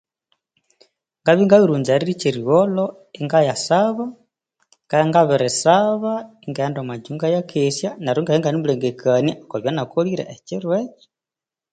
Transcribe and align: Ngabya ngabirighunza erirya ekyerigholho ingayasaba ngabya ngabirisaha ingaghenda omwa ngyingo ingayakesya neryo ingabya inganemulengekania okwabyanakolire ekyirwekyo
Ngabya 1.21 1.45
ngabirighunza 1.45 1.91
erirya 1.93 2.15
ekyerigholho 2.15 2.85
ingayasaba 3.19 4.05
ngabya 4.85 5.07
ngabirisaha 5.09 6.13
ingaghenda 6.45 6.77
omwa 6.81 6.95
ngyingo 6.97 7.15
ingayakesya 7.25 7.89
neryo 8.03 8.19
ingabya 8.21 8.39
inganemulengekania 8.39 9.33
okwabyanakolire 9.43 10.23
ekyirwekyo 10.33 11.07